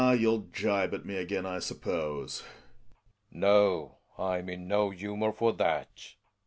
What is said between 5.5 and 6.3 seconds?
that.